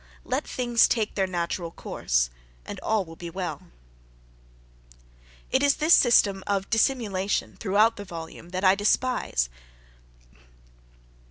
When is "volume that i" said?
8.03-8.73